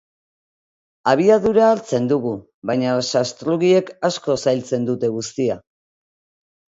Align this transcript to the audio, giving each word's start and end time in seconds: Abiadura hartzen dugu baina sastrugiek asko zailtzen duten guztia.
Abiadura 1.11 1.67
hartzen 1.73 2.07
dugu 2.11 2.33
baina 2.71 2.95
sastrugiek 3.09 3.95
asko 4.11 4.39
zailtzen 4.47 4.89
duten 4.93 5.15
guztia. 5.19 5.63